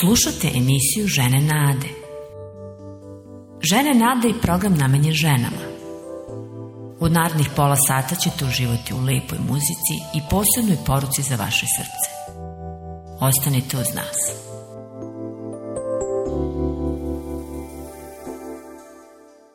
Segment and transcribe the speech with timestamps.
[0.00, 1.88] Slušate emisiju Žene Nade.
[3.70, 5.62] Žene Nade i program namenjen ženama.
[7.00, 12.10] U narednih pola sata ćete uživati u lepoj muzici i posebnoj poruci za vaše srce.
[13.20, 14.18] Ostanite uz nas.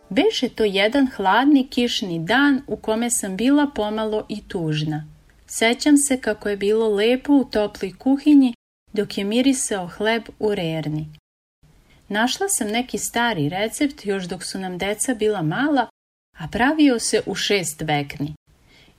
[0.09, 5.07] Beše to jedan hladni kišni dan u kome sam bila pomalo i tužna.
[5.47, 8.53] Sećam se kako je bilo lepo u toploj kuhinji
[8.93, 11.09] dok je mirisao hleb u rerni.
[12.07, 15.87] Našla sam neki stari recept još dok su nam deca bila mala,
[16.39, 18.33] a pravio se u šest vekni.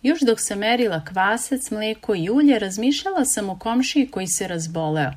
[0.02, 5.12] Još dok sam merila kvasac, mlijeko i ulje, razmišljala sam o komšiji koji se razboleo.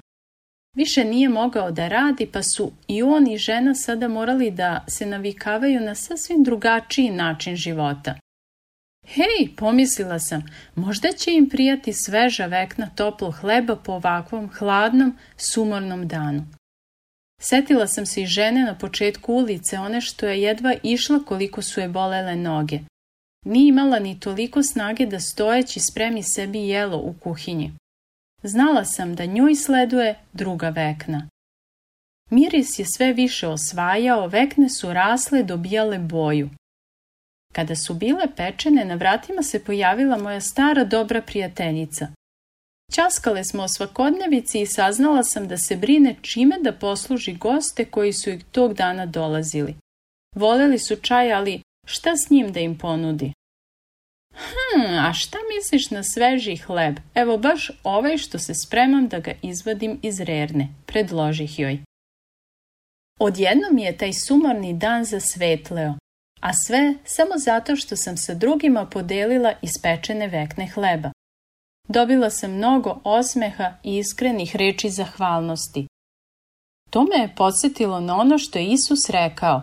[0.75, 5.05] Više nije mogao da radi, pa su i on i žena sada morali da se
[5.05, 8.15] navikavaju na sasvim drugačiji način života.
[9.07, 10.43] Hej, pomislila sam,
[10.75, 16.45] možda će im prijati sveža vekna toplo hleba po ovakvom hladnom, sumornom danu.
[17.41, 21.79] Setila sam se i žene na početku ulice, one što je jedva išla koliko su
[21.79, 22.79] je bolele noge.
[23.45, 27.71] Nije imala ni toliko snage da stojeći spremi sebi jelo u kuhinji.
[28.43, 31.29] Znala sam da njoj sleduje druga vekna.
[32.29, 36.49] Miris je sve više osvajao, vekne su rasle, dobijale boju.
[37.57, 42.07] Kada su bile pečene, na vratima se pojavila moja stara dobra prijateljica.
[42.91, 48.13] Ćaskale smo o svakodnevici i saznala sam da se brine čime da posluži goste koji
[48.13, 49.75] su ih tog dana dolazili.
[50.35, 53.31] Voleli su čaj, ali šta s njim da im ponudi?
[54.33, 56.95] Hm, a šta misliš na sveži hleb?
[57.13, 61.79] Evo baš ovaj što se spremam da ga izvadim iz rerne, predložih joj.
[63.19, 65.93] Odjednom je taj sumorni dan zasvetleo,
[66.39, 71.11] a sve samo zato što sam sa drugima podelila ispečene vekne hleba.
[71.87, 75.87] Dobila sam mnogo osmeha i iskrenih reči zahvalnosti.
[76.89, 79.61] To me je podsjetilo na ono što je Isus rekao,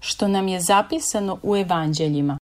[0.00, 2.38] što nam je zapisano u evanđeljima.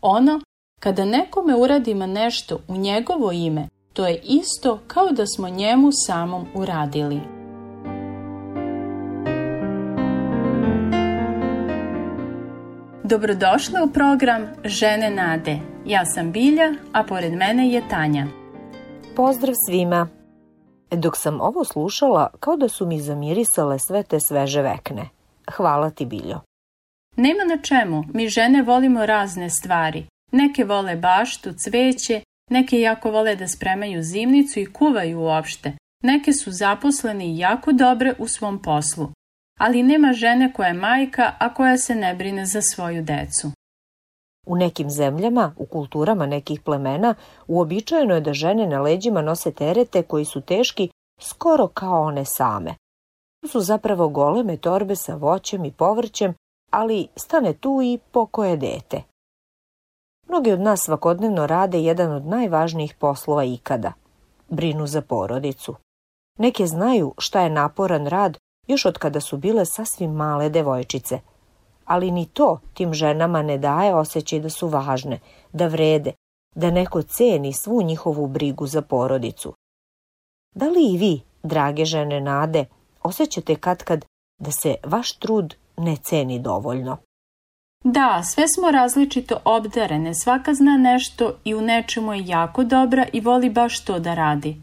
[0.00, 0.40] Ono,
[0.80, 6.46] kada nekome uradimo nešto u njegovo ime, to je isto kao da smo njemu samom
[6.54, 7.43] uradili.
[13.06, 15.58] Dobrodošle u program Žene Nade.
[15.86, 18.26] Ja sam Bilja, a pored mene je Tanja.
[19.16, 20.08] Pozdrav svima!
[20.90, 25.08] Dok sam ovo slušala, kao da su mi zamirisale sve te sveže vekne.
[25.52, 26.40] Hvala ti, Biljo.
[27.16, 30.06] Nema na čemu, mi žene volimo razne stvari.
[30.32, 35.72] Neke vole baštu, cveće, neke jako vole da spremaju zimnicu i kuvaju uopšte.
[36.02, 39.10] Neke su zaposlene i jako dobre u svom poslu
[39.60, 43.50] ali nema žene koja je majka, a koja se ne brine za svoju decu.
[44.46, 47.14] U nekim zemljama, u kulturama nekih plemena,
[47.46, 50.88] uobičajeno je da žene na leđima nose terete koji su teški
[51.20, 52.74] skoro kao one same.
[53.42, 56.34] To su zapravo goleme torbe sa voćem i povrćem,
[56.70, 59.02] ali stane tu i pokoje dete.
[60.28, 63.92] Mnogi od nas svakodnevno rade jedan od najvažnijih poslova ikada.
[64.48, 65.74] Brinu za porodicu.
[66.38, 71.20] Neke znaju šta je naporan rad još od kada su bile sasvim male devojčice.
[71.84, 75.18] Ali ni to tim ženama ne daje osjećaj da su važne,
[75.52, 76.12] da vrede,
[76.54, 79.54] da neko ceni svu njihovu brigu za porodicu.
[80.54, 82.64] Da li i vi, drage žene nade,
[83.02, 84.04] osjećate katkad
[84.38, 86.96] da se vaš trud ne ceni dovoljno?
[87.84, 93.20] Da, sve smo različito obdarene, svaka zna nešto i u nečemu je jako dobra i
[93.20, 94.56] voli baš to da radi.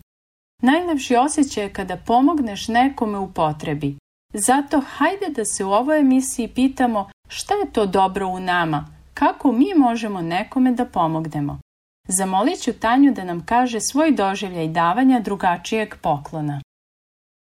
[0.61, 3.97] Najlepši osjećaj je kada pomogneš nekome u potrebi.
[4.33, 9.51] Zato hajde da se u ovoj emisiji pitamo šta je to dobro u nama, kako
[9.51, 11.59] mi možemo nekome da pomognemo.
[12.07, 16.61] Zamolit ću Tanju da nam kaže svoj doživljaj davanja drugačijeg poklona.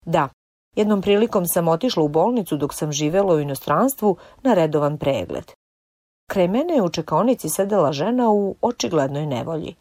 [0.06, 0.30] Da,
[0.76, 5.52] jednom prilikom sam otišla u bolnicu dok sam živela u inostranstvu na redovan pregled.
[6.30, 9.76] Kraj mene je u čekaonici sedela žena u očiglednoj nevolji.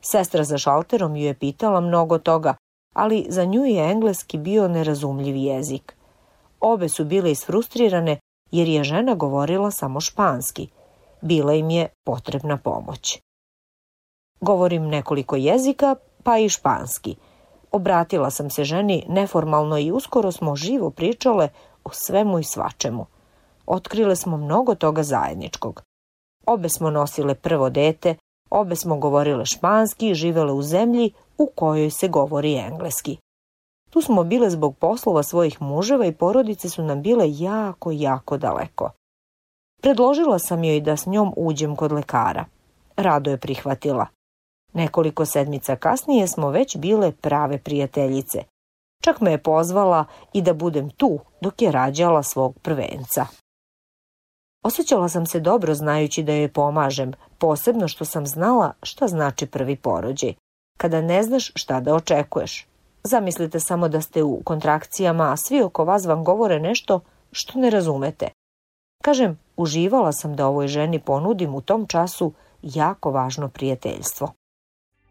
[0.00, 2.54] Sestra za šalterom ju je pitala mnogo toga,
[2.96, 5.96] ali za nju je engleski bio nerazumljiv jezik.
[6.60, 8.18] Obe su bile isfrustrirane
[8.50, 10.68] jer je žena govorila samo španski.
[11.20, 13.20] Bila im je potrebna pomoć.
[14.40, 17.16] Govorim nekoliko jezika, pa i španski.
[17.72, 21.48] Obratila sam se ženi neformalno i uskoro smo živo pričale
[21.84, 23.06] o svemu i svačemu.
[23.66, 25.82] Otkrile smo mnogo toga zajedničkog.
[26.46, 28.14] Obe smo nosile prvo dete,
[28.50, 33.16] obe smo govorile španski i živele u zemlji u kojoj se govori engleski.
[33.90, 38.90] Tu smo bile zbog poslova svojih muževa i porodice su nam bile jako, jako daleko.
[39.82, 42.44] Predložila sam joj da s njom uđem kod lekara.
[42.96, 44.06] Rado je prihvatila.
[44.72, 48.42] Nekoliko sedmica kasnije smo već bile prave prijateljice.
[49.02, 53.26] Čak me je pozvala i da budem tu dok je rađala svog prvenca.
[54.66, 59.76] Osjećala sam se dobro znajući da joj pomažem, posebno što sam znala šta znači prvi
[59.76, 60.34] porođaj,
[60.78, 62.66] kada ne znaš šta da očekuješ.
[63.04, 67.00] Zamislite samo da ste u kontrakcijama, a svi oko vas vam govore nešto
[67.32, 68.28] što ne razumete.
[69.04, 72.32] Kažem, uživala sam da ovoj ženi ponudim u tom času
[72.62, 74.32] jako važno prijateljstvo.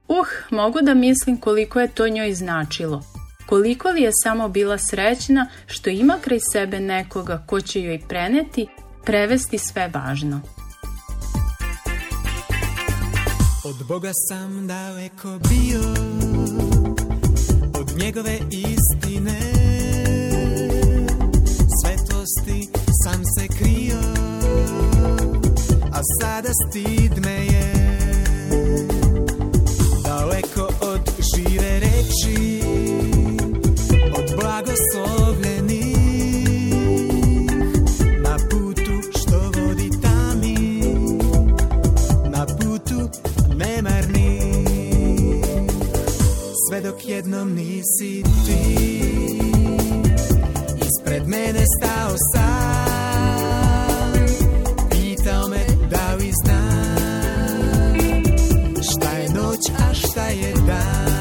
[0.08, 3.02] Uh, mogu da mislim koliko je to njoj značilo.
[3.50, 8.68] Koliko li je samo bila srećna što ima kraj sebe nekoga ko će joj preneti,
[9.06, 10.42] prevesti sve važno.
[13.66, 15.82] Od Boga sam daleko bio,
[17.80, 19.40] od njegove istine,
[21.82, 22.70] svetlosti
[23.04, 24.00] sam se krio,
[25.92, 27.74] a sada stid me je.
[30.04, 32.62] Daleko od žive reči,
[34.18, 35.25] od blagoslovljenih,
[47.36, 48.80] dok jednom nisi ti,
[50.88, 54.14] ispred mene stao sam,
[54.90, 56.32] pitao me da li
[58.82, 59.60] šta je noć,
[59.90, 61.15] a šta je dan.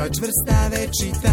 [0.00, 1.32] Topla čvrsta večita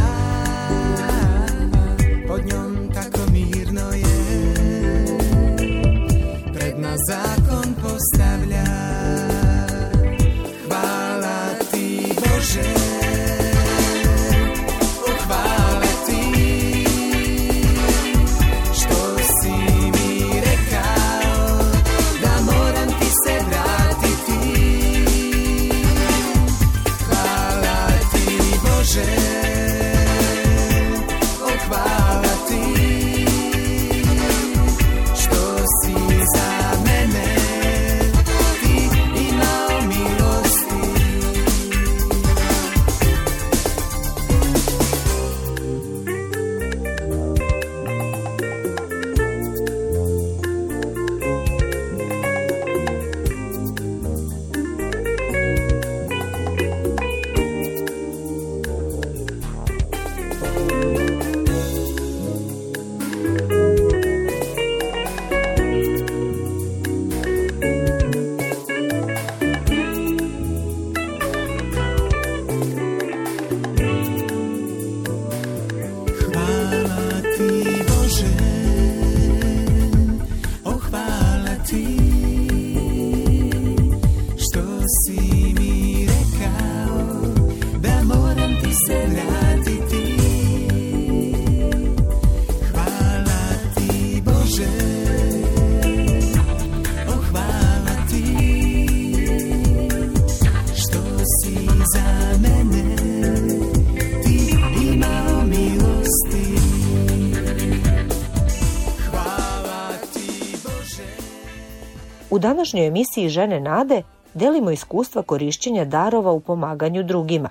[112.29, 114.01] U današnjoj emisiji Žene nade
[114.33, 117.49] delimo iskustva korišćenja darova u pomaganju drugima.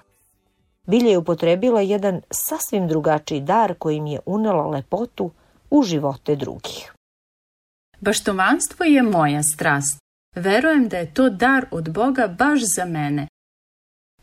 [0.87, 5.31] Bilje je upotrebila jedan sasvim drugačiji dar kojim je unela lepotu
[5.71, 6.93] u živote drugih.
[8.01, 9.99] Baštovanstvo je moja strast.
[10.35, 13.29] Verujem da je to dar od Boga baš za mene.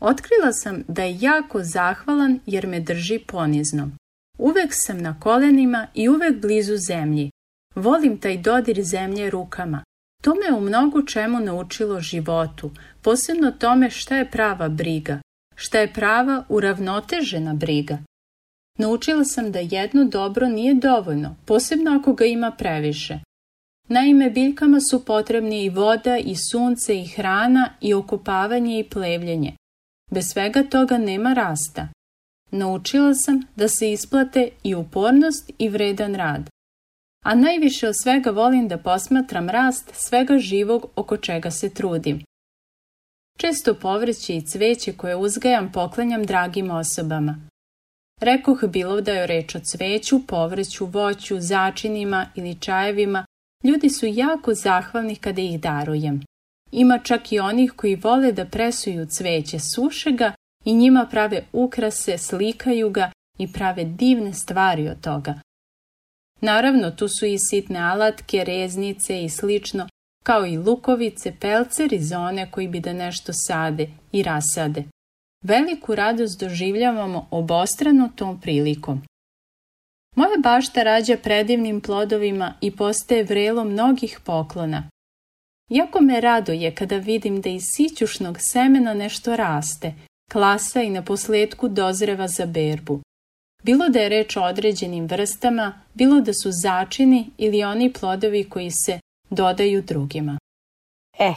[0.00, 3.90] Otkrila sam da je jako zahvalan jer me drži ponizno.
[4.38, 7.30] Uvek sam na kolenima i uvek blizu zemlji.
[7.74, 9.84] Volim taj dodir zemlje rukama.
[10.24, 12.70] To me u mnogo čemu naučilo životu,
[13.02, 15.20] posebno tome šta je prava briga.
[15.56, 17.98] šta je prava uravnotežena briga.
[18.78, 23.18] Naučila sam da jedno dobro nije dovoljno, posebno ako ga ima previše.
[23.88, 29.56] Naime, biljkama su potrebni i voda, i sunce, i hrana, i okupavanje i plevljenje.
[30.10, 31.88] Bez svega toga nema rasta.
[32.50, 36.53] Naučila sam da se isplate i upornost i vredan rad.
[37.24, 42.22] A najviše od svega volim da posmatram rast svega živog oko čega se trudim.
[43.38, 47.48] Često povrće i cveće koje uzgajam poklanjam dragim osobama.
[48.20, 53.24] Rekoh bilo da je reč o cveću, povrću, voću, začinima ili čajevima,
[53.64, 56.22] ljudi su jako zahvalni kada ih darujem.
[56.72, 60.32] Ima čak i onih koji vole da presuju cveće, suše ga
[60.64, 65.34] i njima prave ukrase, slikaju ga i prave divne stvari od toga.
[66.40, 69.88] Naravno, tu su i sitne alatke, reznice i slično,
[70.22, 74.84] kao i lukovice, pelceri za one koji bi da nešto sade i rasade.
[75.42, 79.02] Veliku radost doživljavamo obostrano tom prilikom.
[80.16, 84.88] Moja bašta rađa predivnim plodovima i postaje vrelo mnogih poklona.
[85.70, 89.94] Jako me raduje kada vidim da iz sićušnog semena nešto raste,
[90.32, 93.00] klasa i na posledku dozreva za berbu.
[93.64, 98.70] Bilo da je reč o određenim vrstama, bilo da su začini ili oni plodovi koji
[98.70, 98.98] se
[99.30, 100.38] dodaju drugima.
[101.18, 101.34] Eh,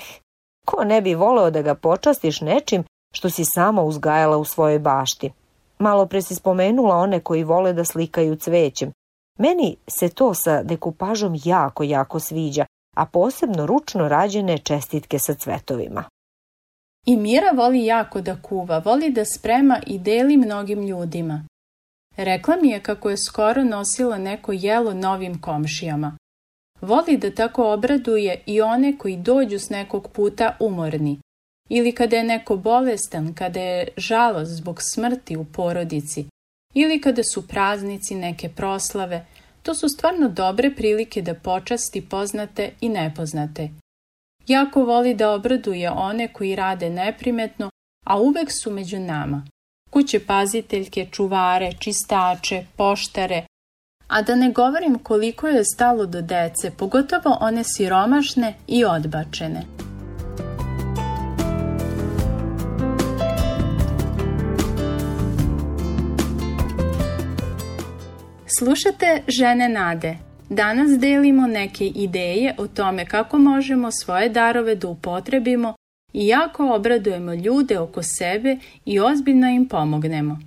[0.66, 5.32] ko ne bi voleo da ga počastiš nečim što si sama uzgajala u svojoj bašti?
[5.80, 8.92] Malo pre si spomenula one koji vole da slikaju cvećem.
[9.40, 12.66] Meni se to sa dekupažom jako, jako sviđa,
[12.96, 16.04] a posebno ručno rađene čestitke sa cvetovima.
[17.06, 21.44] I Mira voli jako da kuva, voli da sprema i deli mnogim ljudima.
[22.18, 26.18] Rekla mi je kako je skoro nosila neko jelo novim komšijama.
[26.82, 31.20] Voli da tako obraduje i one koji dođu s nekog puta umorni.
[31.70, 36.26] Ili kada je neko bolestan, kada je žalost zbog smrti u porodici.
[36.74, 39.26] Ili kada su praznici, neke proslave.
[39.64, 43.70] To su stvarno dobre prilike da počasti poznate i nepoznate.
[44.48, 47.70] Jako voli da obraduje one koji rade neprimetno,
[48.06, 49.46] a uvek su među nama.
[49.90, 53.46] Kuće paziteljke, čuvare, čistače, poštare,
[54.08, 59.64] a da ne govorim koliko je stalo do dece, pogotovo one siromašne i odbačene.
[68.60, 70.18] Slušate Žene Nade.
[70.50, 75.74] Danas delimo neke ideje o tome kako možemo svoje darove da upotrebimo
[76.14, 80.40] i jako obradujemo ljude oko sebe i ozbiljno im pomognemo.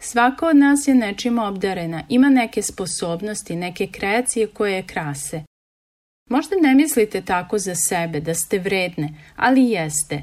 [0.00, 5.42] Svaka od nas je nečim obdarena, ima neke sposobnosti, neke kreacije koje je krase.
[6.30, 10.22] Možda ne mislite tako za sebe, da ste vredne, ali jeste.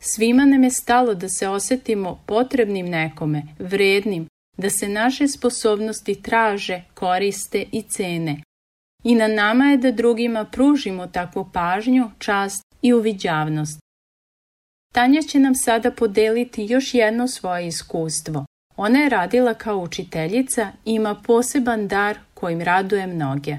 [0.00, 4.26] Svima nam je stalo da se osetimo potrebnim nekome, vrednim,
[4.56, 8.42] da se naše sposobnosti traže, koriste i cene.
[9.04, 13.80] I na nama je da drugima pružimo takvu pažnju, čast i uviđavnost.
[14.92, 18.44] Tanja će nam sada podeliti još jedno svoje iskustvo.
[18.76, 23.56] Ona je radila kao učiteljica i ima poseban dar kojim raduje mnoge.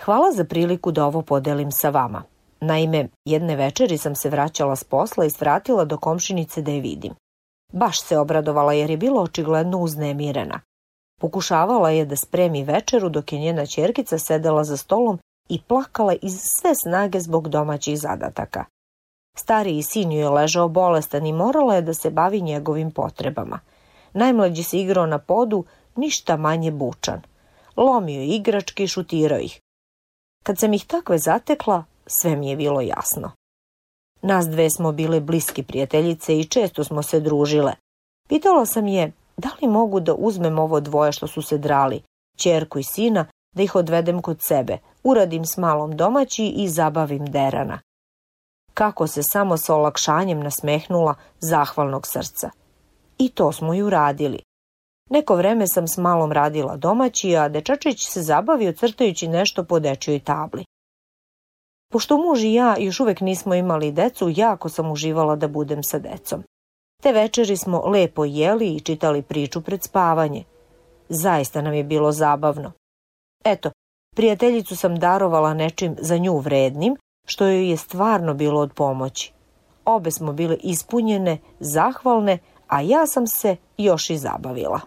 [0.00, 2.22] Hvala za priliku da ovo podelim sa vama.
[2.60, 7.14] Naime, jedne večeri sam se vraćala s posla i svratila do komšinice da je vidim.
[7.72, 10.60] Baš se obradovala jer je bila očigledno uznemirena.
[11.20, 16.40] Pokušavala je da spremi večeru dok je njena čerkica sedela za stolom i plakala iz
[16.60, 18.64] sve snage zbog domaćih zadataka.
[19.40, 23.60] Stariji sin ju je ležao bolestan i morala je da se bavi njegovim potrebama.
[24.12, 25.64] Najmlađi se igrao na podu,
[25.96, 27.22] ništa manje bučan.
[27.76, 29.60] Lomio igračke i šutirao ih.
[30.44, 33.32] Kad sam ih takve zatekla, sve mi je bilo jasno.
[34.22, 37.72] Nas dve smo bile bliski prijateljice i često smo se družile.
[38.28, 42.02] Pitala sam je da li mogu da uzmem ovo dvoje što su se drali,
[42.36, 47.80] čerku i sina, da ih odvedem kod sebe, uradim s malom domaći i zabavim derana.
[48.80, 52.50] Kako se samo sa olakšanjem nasmehnula zahvalnog srca.
[53.18, 54.38] I to smo ju radili.
[55.10, 60.20] Neko vreme sam s malom radila domaći, a dečačić se zabavio crtajući nešto po dečjoj
[60.20, 60.64] tabli.
[61.92, 65.98] Pošto muž i ja još uvek nismo imali decu, jako sam uživala da budem sa
[65.98, 66.42] decom.
[67.02, 70.44] Te večeri smo lepo jeli i čitali priču pred spavanje.
[71.08, 72.72] Zaista nam je bilo zabavno.
[73.44, 73.70] Eto,
[74.16, 76.96] prijateljicu sam darovala nečim za nju vrednim,
[77.30, 79.32] što joj je stvarno bilo od pomoći.
[79.84, 84.80] Obe smo bile ispunjene, zahvalne, a ja sam se još i zabavila.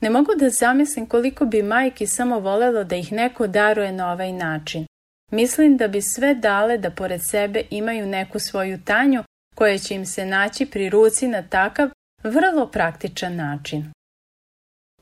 [0.00, 4.32] Ne mogu da zamislim koliko bi majki samo volelo da ih neko daruje na ovaj
[4.32, 4.86] način.
[5.32, 9.22] Mislim da bi sve dale da pored sebe imaju neku svoju tanju
[9.54, 11.88] koje će im se naći pri ruci na takav
[12.24, 13.92] vrlo praktičan način.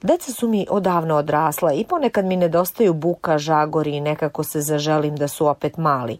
[0.02, 5.16] Deca su mi odavno odrasla i ponekad mi nedostaju buka, žagori i nekako se zaželim
[5.16, 6.18] da su opet mali.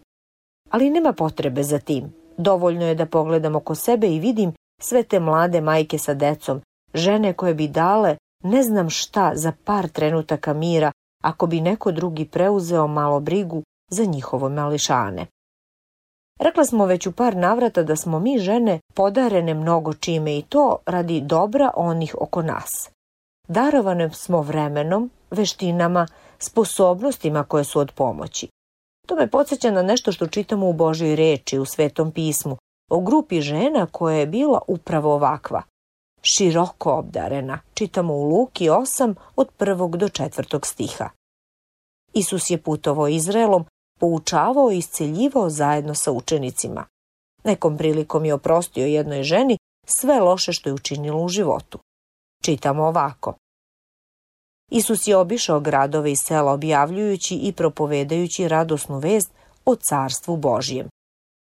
[0.73, 2.13] Ali nema potrebe za tim.
[2.37, 6.61] Dovoljno je da pogledam oko sebe i vidim sve te mlade majke sa decom,
[6.95, 12.25] žene koje bi dale ne znam šta za par trenutaka mira ako bi neko drugi
[12.25, 15.27] preuzeo malo brigu za njihovo mališane.
[16.41, 20.77] Rekla smo već u par navrata da smo mi žene podarene mnogo čime i to
[20.87, 22.91] radi dobra onih oko nas.
[23.49, 26.07] Darovane smo vremenom, veštinama,
[26.39, 28.49] sposobnostima koje su od pomoći.
[29.13, 32.57] To me podsjeća na nešto što čitamo u Božoj reči, u Svetom pismu,
[32.91, 35.63] o grupi žena koja je bila upravo ovakva.
[36.23, 41.09] Široko obdarena, čitamo u Luki 8 od prvog do četvrtog stiha.
[42.15, 43.65] Isus je putovao Izraelom,
[44.01, 46.85] poučavao i isceljivao zajedno sa učenicima.
[47.45, 51.79] Nekom prilikom je oprostio jednoj ženi sve loše što je učinilo u životu.
[52.43, 53.35] Čitamo ovako.
[54.75, 59.31] Isus je obišao gradove i sela objavljujući i propovedajući radosnu vest
[59.65, 60.89] o carstvu Božijem.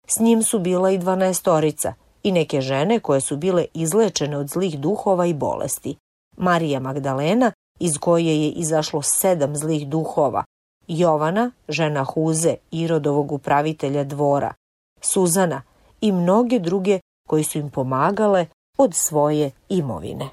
[0.07, 1.93] S njim su bila i dvanaestorica
[2.23, 5.95] i neke žene koje su bile izlečene od zlih duhova i bolesti.
[6.37, 10.43] Marija Magdalena, iz koje je izašlo sedam zlih duhova,
[10.87, 14.53] Jovana, žena Huze, Irodovog upravitelja dvora,
[15.01, 15.61] Suzana
[16.01, 20.29] i mnoge druge koji su im pomagale od svoje imovine.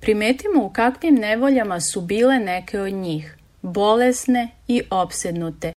[0.00, 5.72] Primetimo u kakvim nevoljama su bile neke od njih, bolesne i opsednute.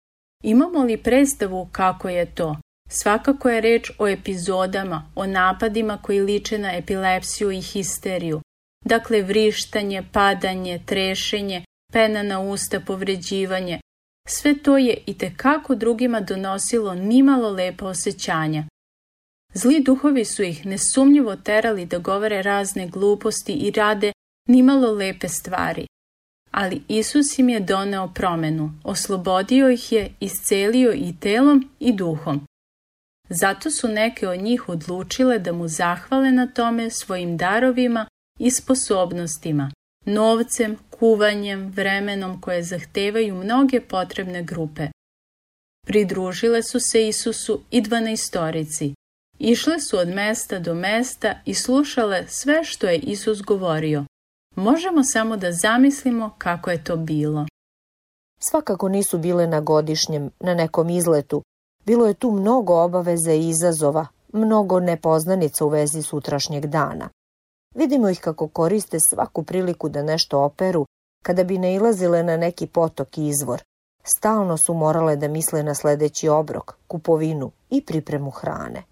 [0.43, 2.55] Imamo li predstavu kako je to?
[2.89, 8.41] Svakako je reč o epizodama, o napadima koji liče na epilepsiju i histeriju.
[8.85, 13.79] Dakle, vrištanje, padanje, trešenje, pena na usta, povređivanje.
[14.27, 18.63] Sve to je i tekako drugima donosilo nimalo lepa osjećanja.
[19.53, 24.11] Zli duhovi su ih nesumnjivo terali da govore razne gluposti i rade
[24.47, 25.85] nimalo lepe stvari.
[26.51, 32.41] Ali Isus im je doneo promenu, oslobodio ih je, iscelio i telom i duhom.
[33.29, 38.05] Zato su neke od njih odlučile da mu zahvale na tome svojim darovima
[38.39, 39.71] i sposobnostima,
[40.05, 44.87] novcem, kuvanjem, vremenom koje zahtevaju mnoge potrebne grupe.
[45.87, 48.93] Pridružile su se Isusu i dvanaistorici.
[49.39, 54.05] Išle su od mesta do mesta i slušale sve što je Isus govorio.
[54.55, 57.45] Možemo samo da zamislimo kako je to bilo.
[58.39, 61.43] Svakako nisu bile na godišnjem, na nekom izletu.
[61.85, 67.09] Bilo je tu mnogo obaveza i izazova, mnogo nepoznanica u vezi sutrašnjeg dana.
[67.75, 70.85] Vidimo ih kako koriste svaku priliku da nešto operu,
[71.23, 73.63] kada bi nailazile na neki potok i izvor.
[74.03, 78.88] Stalno su morale da misle na sledeći obrok, kupovinu i pripremu hrane.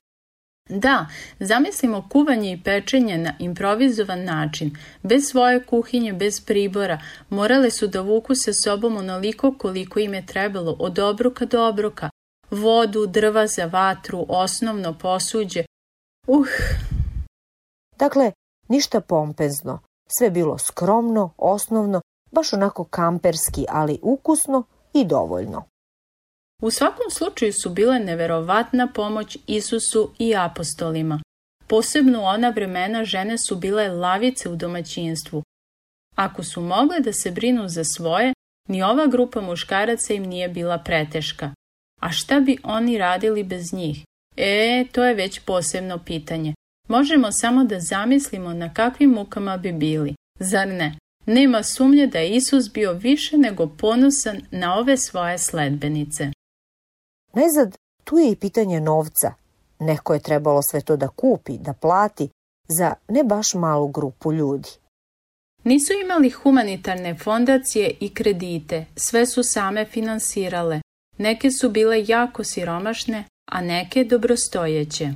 [0.69, 1.05] Da,
[1.39, 8.01] zamislimo kuvanje i pečenje na improvizovan način, bez svoje kuhinje, bez pribora, morale su da
[8.01, 12.09] vuku sa sobom onoliko koliko im je trebalo, od obroka do obroka,
[12.51, 15.65] vodu, drva za vatru, osnovno posuđe.
[16.27, 16.47] Uh!
[17.99, 18.31] Dakle,
[18.67, 22.01] ništa pompezno, sve bilo skromno, osnovno,
[22.31, 25.63] baš onako kamperski, ali ukusno i dovoljno.
[26.61, 31.21] U svakom slučaju su bile neverovatna pomoć Isusu i apostolima.
[31.67, 35.43] Posebno u ona vremena žene su bile lavice u domaćinstvu.
[36.15, 38.33] Ako su mogle da se brinu za svoje,
[38.67, 41.51] ni ova grupa muškaraca im nije bila preteška.
[42.01, 44.03] A šta bi oni radili bez njih?
[44.37, 46.53] E, to je već posebno pitanje.
[46.87, 50.15] Možemo samo da zamislimo na kakvim mukama bi bili.
[50.39, 50.97] Zar ne?
[51.25, 56.31] Nema sumnje da je Isus bio više nego ponosan na ove svoje sledbenice.
[57.37, 59.33] Najzad, tu je i pitanje novca.
[59.79, 62.29] Neko je trebalo sve to da kupi, da plati,
[62.67, 64.69] za ne baš malu grupu ljudi.
[65.63, 70.81] Nisu imali humanitarne fondacije i kredite, sve su same finansirale.
[71.17, 75.13] Neke su bile jako siromašne, a neke dobrostojeće.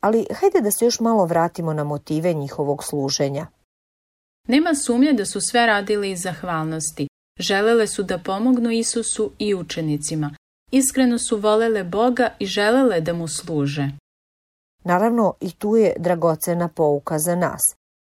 [0.00, 3.46] Ali hajde da se još malo vratimo na motive njihovog služenja.
[4.48, 7.08] Nema sumnje da su sve radile iz zahvalnosti.
[7.38, 10.34] Želele su da pomognu Isusu i učenicima.
[10.70, 13.90] Iskreno su volele Boga i želele da mu služe.
[14.84, 17.60] Naravno, i tu je dragocena pouka za nas.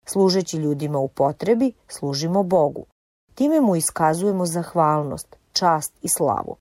[0.05, 2.85] Služeći ljudima u potrebi, služimo Bogu.
[3.35, 6.55] Time mu iskazujemo zahvalnost, čast i slavu.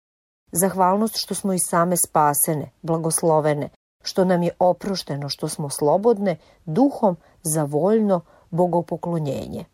[0.53, 3.69] Zahvalnost što smo i same spasene, blagoslovene,
[4.03, 9.65] što nam je oprošteno, što smo slobodne, duhom za voljno bogopoklonjenje.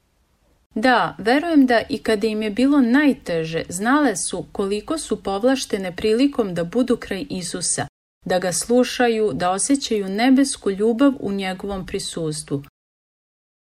[0.74, 6.54] Da, verujem da i kada im je bilo najteže, znale su koliko su povlaštene prilikom
[6.54, 7.86] da budu kraj Isusa,
[8.26, 12.62] da ga slušaju, da osjećaju nebesku ljubav u njegovom prisustvu.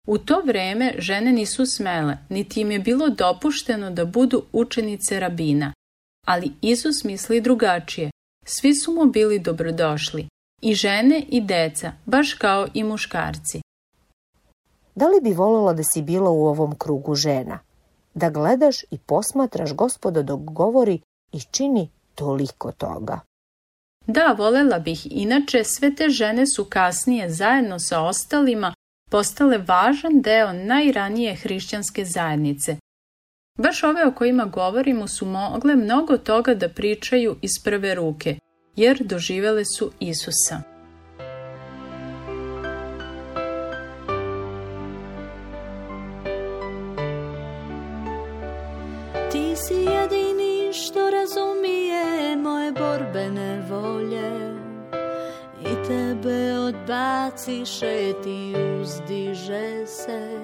[0.07, 5.73] U to vreme žene nisu smele, niti im je bilo dopušteno da budu učenice rabina.
[6.27, 8.11] Ali Isus misli drugačije.
[8.45, 10.27] Svi su mu bili dobrodošli,
[10.63, 13.61] i žene i deca, baš kao i muškarci.
[14.95, 17.59] Da li bi voljela da si bila u ovom krugu žena?
[18.15, 21.01] Da gledaš i posmatraš gospoda dok govori
[21.33, 23.21] i čini toliko toga.
[24.07, 28.75] Da, volela bih, inače sve te žene su kasnije zajedno sa ostalima
[29.11, 32.77] postale važan deo najranije hrišćanske zajednice.
[33.59, 38.39] Baš ove o kojima govorimo su mogle mnogo toga da pričaju iz prve ruke,
[38.77, 40.72] jer doživele su Isusa.
[57.23, 60.41] Odbaciše ti uzdiže se.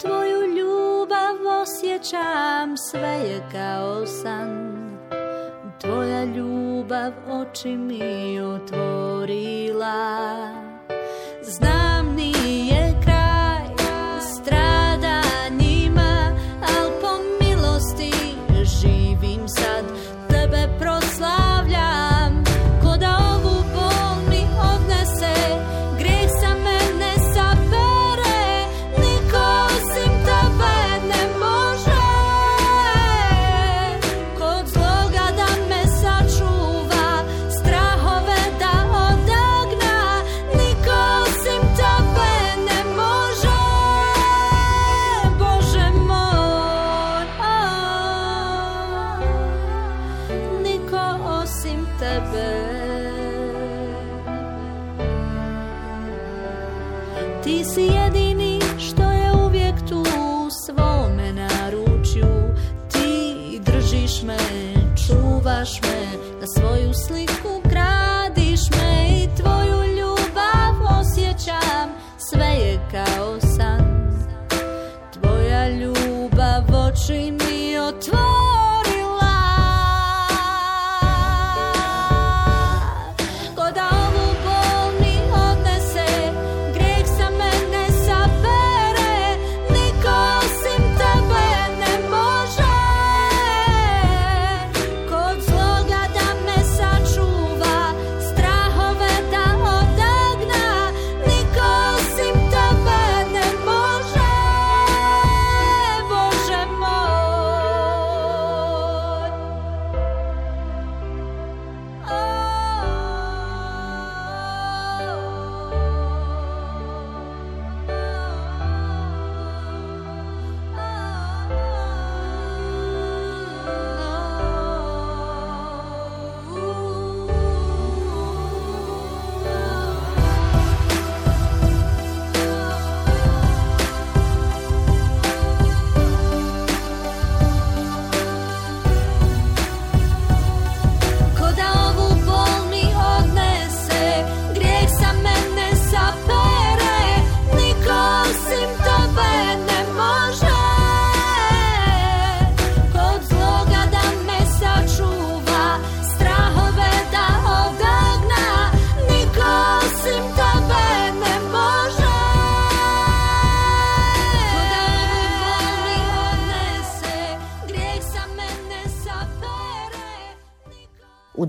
[0.00, 4.74] Tvoju ljubav osjećam, sve je kao san.
[5.80, 9.94] Tvoja ljubav oči mi otvorila.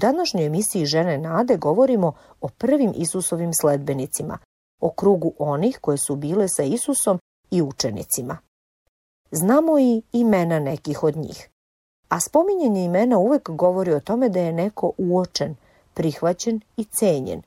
[0.06, 4.38] Današnjoj emisiji Žene nade govorimo o prvim Isusovim sledbenicima,
[4.82, 7.20] o krugu onih koje su bile sa Isusom
[7.52, 8.38] i učenicima.
[9.32, 11.50] Znamo i imena nekih od njih.
[12.10, 15.56] A spominjanje imena uvek govori o tome da je neko uočen,
[15.94, 17.42] prihvaćen i cenjen.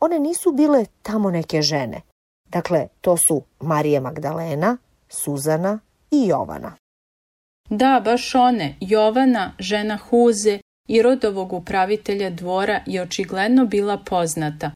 [0.00, 2.00] One nisu bile tamo neke žene.
[2.48, 4.76] Dakle, to su Marija Magdalena,
[5.08, 5.78] Suzana
[6.10, 6.72] i Jovana.
[7.70, 14.70] Da, baš one, Jovana, žena Huze i rodovog upravitelja dvora je očigledno bila poznata.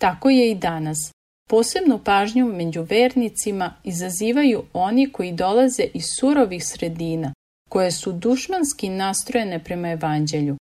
[0.00, 1.12] Tako je i danas.
[1.48, 7.32] Posebnu pažnju među vernicima izazivaju oni koji dolaze iz surovih sredina,
[7.68, 10.56] koje su dušmanski nastrojene prema evanđelju.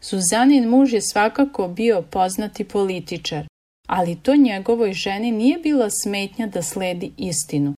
[0.00, 3.46] Suzanin muž je svakako bio poznati političar,
[3.88, 7.74] ali to njegovoj ženi nije bila smetnja da sledi istinu.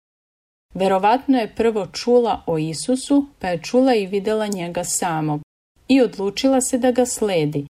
[0.75, 5.44] Verovatno je prvo čula o Isusu, pa je čula i videla njega samog
[5.89, 7.67] i odlučila se da ga sledi.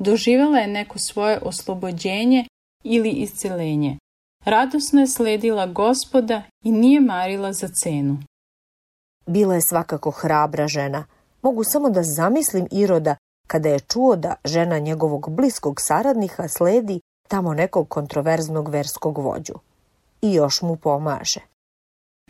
[0.00, 2.46] doživjela je neko svoje oslobođenje
[2.82, 3.98] ili iscelenje.
[4.44, 8.18] Radosno je sledila gospoda i nije marila za cenu.
[9.26, 11.04] Bila je svakako hrabra žena.
[11.42, 17.54] Mogu samo da zamislim Iroda kada je čuo da žena njegovog bliskog saradnika sledi tamo
[17.54, 19.54] nekog kontroverznog verskog vođu.
[20.22, 21.53] I još mu pomaže.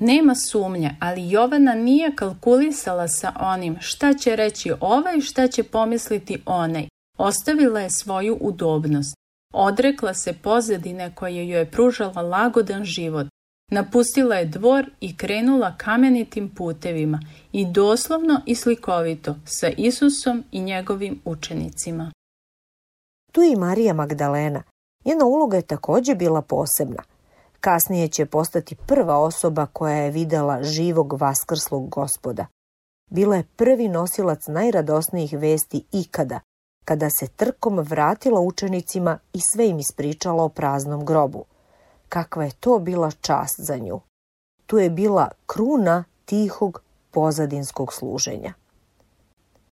[0.00, 6.42] Nema sumnje, ali Jovana nije kalkulisala sa onim šta će reći ovaj, šta će pomisliti
[6.46, 6.88] onaj.
[7.18, 9.14] Ostavila je svoju udobnost.
[9.52, 13.26] Odrekla se pozadine koja joj je pružala lagodan život.
[13.70, 17.20] Napustila je dvor i krenula kamenitim putevima
[17.52, 22.12] i doslovno i slikovito sa Isusom i njegovim učenicima.
[23.32, 24.62] Tu je i Marija Magdalena.
[25.04, 27.02] Njena uloga je takođe bila posebna.
[27.64, 32.46] Kasnije će postati prva osoba koja je videla živog vaskrslog gospoda.
[33.10, 36.40] Bila je prvi nosilac najradosnijih vesti ikada,
[36.84, 41.44] kada se trkom vratila učenicima i sve im ispričala o praznom grobu.
[42.08, 44.00] Kakva je to bila čast za nju.
[44.66, 48.52] Tu je bila kruna tihog pozadinskog služenja.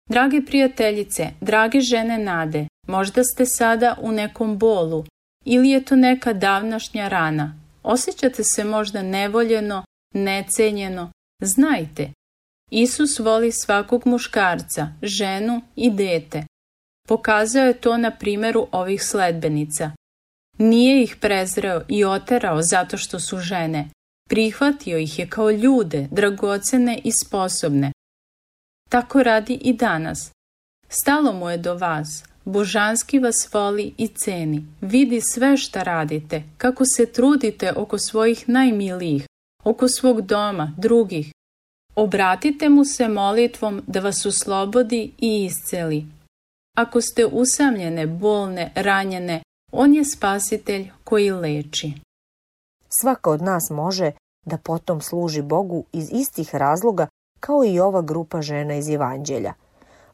[0.09, 5.05] Drage prijateljice, drage žene nade, možda ste sada u nekom bolu
[5.45, 7.68] ili je to neka davnašnja rana.
[7.89, 11.13] Osjećate se možda nevoljeno, necenjeno.
[11.43, 12.13] Znajte,
[12.71, 16.45] Isus voli svakog muškarca, ženu i dete.
[17.09, 19.91] Pokazao je to na primjeru ovih sledbenica.
[20.59, 23.89] Nije ih prezreo i oterao zato što su žene.
[24.29, 27.93] Prihvatio ih je kao ljude, dragocene i sposobne.
[28.89, 30.31] Tako radi i danas.
[30.89, 36.85] Stalo mu je do vas, božanski vas voli i ceni, vidi sve šta radite, kako
[36.85, 39.27] se trudite oko svojih najmilijih,
[39.65, 41.33] oko svog doma, drugih.
[41.95, 46.07] Obratite mu se molitvom da vas uslobodi i isceli.
[46.77, 51.93] Ako ste usamljene, bolne, ranjene, on je spasitelj koji leči.
[52.89, 54.13] Svaka od nas može
[54.47, 57.07] da potom služi Bogu iz istih razloga
[57.41, 59.53] kao i ova grupa žena iz Evanđelja.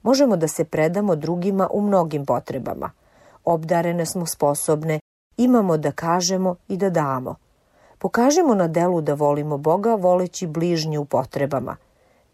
[0.05, 2.90] Možemo da se predamo drugima u mnogim potrebama.
[3.45, 5.01] Obdarene smo sposobne,
[5.37, 7.35] imamo da kažemo i da damo.
[7.99, 11.77] Pokažemo na delu da volimo Boga voleći bližnje u potrebama.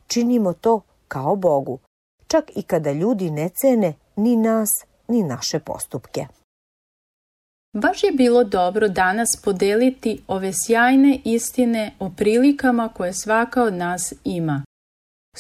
[0.07, 1.79] Činimo to kao Bogu,
[2.27, 6.27] čak i kada ljudi ne cene ni nas, ni naše postupke.
[7.73, 14.13] Baš je bilo dobro danas podeliti ove sjajne istine o prilikama koje svaka od nas
[14.25, 14.63] ima.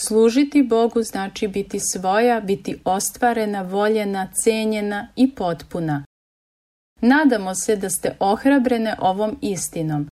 [0.06, 6.04] Služiti Bogu znači biti svoja, biti ostvarena, voljena, cenjena i potpuna.
[7.00, 10.08] Nadamo se da ste ohrabrene ovom istinom.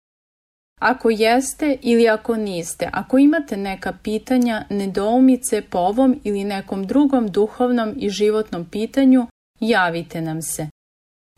[0.80, 7.28] Ako jeste ili ako niste, ako imate neka pitanja, nedoumice po ovom ili nekom drugom
[7.28, 9.26] duhovnom i životnom pitanju,
[9.60, 10.66] javite nam se.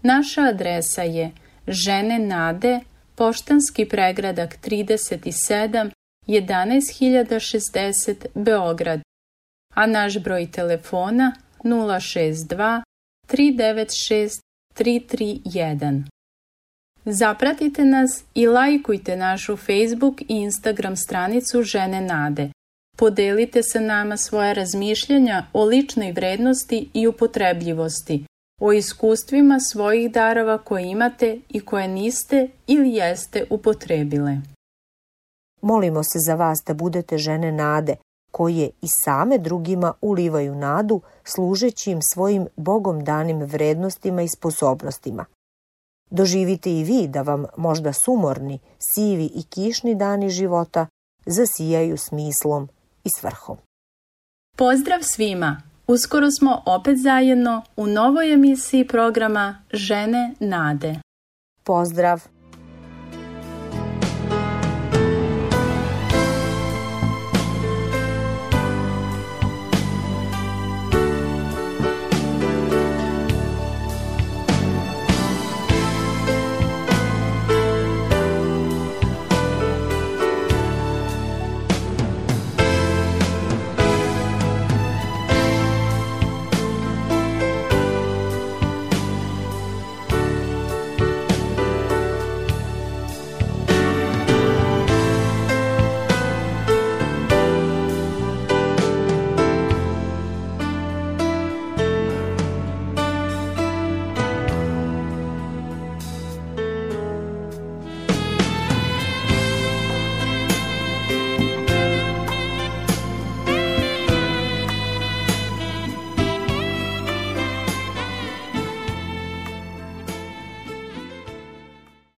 [0.03, 1.33] Naša adresa je
[1.69, 2.81] Žene Nade,
[3.15, 5.91] Poštanski pregradak 37,
[6.27, 9.01] 11060 Beograd,
[9.75, 11.33] a naš broj telefona
[11.65, 12.83] 062
[13.29, 16.03] 396 331.
[17.05, 22.51] Zapratite nas i lajkujte našu Facebook i Instagram stranicu Žene Nade.
[22.97, 28.25] Podelite sa nama svoje razmišljanja o ličnoj vrednosti i upotrebljivosti,
[28.61, 34.54] o iskustvima svojih darova koje imate i koje niste ili jeste upotrebile.
[35.65, 37.97] Molimo se za vas da budete žene nade,
[38.33, 45.25] koje i same drugima ulivaju nadu, služeći im svojim bogom danim vrednostima i sposobnostima.
[46.11, 50.87] Doživite i vi da vam možda sumorni, sivi i kišni dani života
[51.27, 52.69] zasijaju smislom
[53.05, 53.57] i svrhom.
[54.57, 55.63] Pozdrav svima!
[55.87, 61.01] Uskoro smo opet zajedno u novoj emisiji programa Žene Nade.
[61.63, 62.34] Pozdrav!